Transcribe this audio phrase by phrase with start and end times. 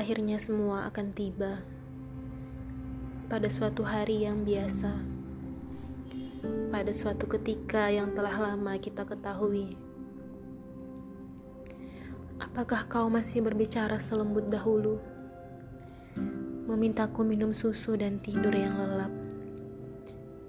[0.00, 1.60] akhirnya semua akan tiba
[3.28, 4.96] pada suatu hari yang biasa,
[6.72, 9.76] pada suatu ketika yang telah lama kita ketahui.
[12.40, 14.96] Apakah kau masih berbicara selembut dahulu?
[16.64, 19.12] Memintaku minum susu dan tidur yang lelap,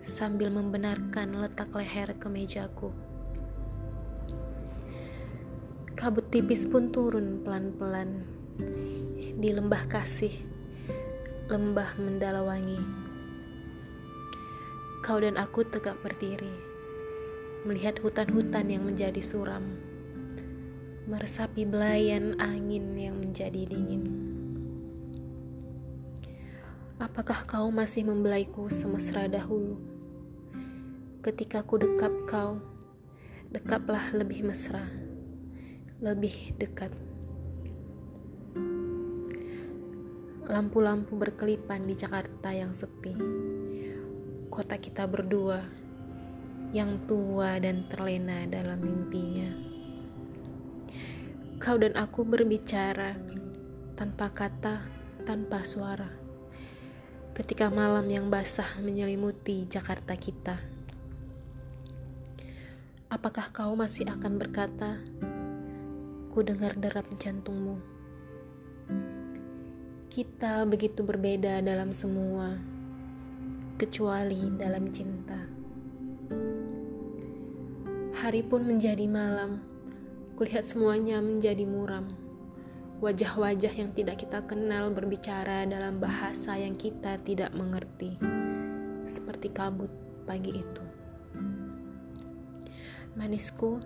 [0.00, 2.88] sambil membenarkan letak leher ke mejaku.
[5.92, 8.34] Kabut tipis pun turun pelan-pelan
[9.34, 10.30] di lembah kasih,
[11.50, 12.78] lembah mendalawangi.
[15.02, 16.54] Kau dan aku tegak berdiri,
[17.66, 19.74] melihat hutan-hutan yang menjadi suram,
[21.10, 24.06] meresapi belayan angin yang menjadi dingin.
[27.02, 29.82] Apakah kau masih membelaiku semesra dahulu?
[31.26, 32.62] Ketika ku dekap kau,
[33.50, 34.86] dekaplah lebih mesra,
[35.98, 36.94] lebih dekat.
[40.44, 43.16] Lampu-lampu berkelipan di Jakarta yang sepi.
[44.52, 45.64] Kota kita berdua
[46.68, 49.48] yang tua dan terlena dalam mimpinya.
[51.56, 53.16] Kau dan aku berbicara
[53.96, 54.84] tanpa kata,
[55.24, 56.12] tanpa suara.
[57.32, 60.60] Ketika malam yang basah menyelimuti Jakarta kita.
[63.08, 65.00] Apakah kau masih akan berkata,
[66.28, 67.93] "Ku dengar derap jantungmu"?
[70.14, 72.54] Kita begitu berbeda dalam semua,
[73.74, 75.42] kecuali dalam cinta.
[78.22, 79.58] Hari pun menjadi malam,
[80.38, 82.14] kulihat semuanya menjadi muram.
[83.02, 88.14] Wajah-wajah yang tidak kita kenal berbicara dalam bahasa yang kita tidak mengerti,
[89.10, 89.90] seperti kabut
[90.30, 90.84] pagi itu.
[93.18, 93.82] Manisku,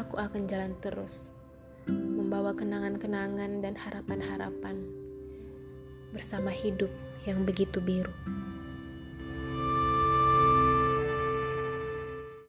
[0.00, 1.28] aku akan jalan terus,
[1.92, 5.09] membawa kenangan-kenangan dan harapan-harapan
[6.10, 6.90] bersama hidup
[7.24, 8.12] yang begitu biru.